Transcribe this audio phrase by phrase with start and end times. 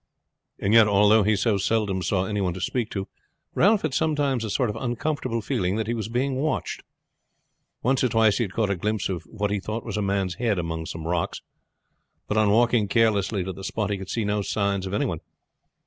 [0.57, 3.07] And yet although he so seldom saw any one to speak to,
[3.53, 6.81] Ralph had sometimes a sort of uncomfortable feeling that he was being watched.
[7.83, 10.33] Once or twice he had caught a glimpse of what he thought was a man's
[10.41, 11.43] head among some rocks;
[12.27, 15.19] but on walking carelessly to the spot he could see no signs of any one.